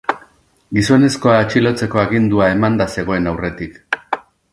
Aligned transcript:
Gizonezkoa 0.77 1.35
atxilotzeko 1.41 2.01
agindua 2.05 2.47
emanda 2.55 2.89
zegoen 2.95 3.31
aurretik. 3.33 3.79